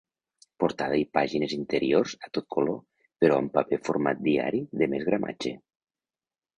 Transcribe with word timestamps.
Portada 0.61 0.97
i 1.01 1.05
pàgines 1.17 1.53
interiors 1.57 2.17
a 2.29 2.31
tot 2.39 2.49
color 2.57 2.81
però 3.25 3.39
amb 3.43 3.55
paper 3.61 3.83
format 3.91 4.27
diari 4.31 4.67
de 4.85 4.93
més 4.97 5.11
gramatge. 5.13 5.57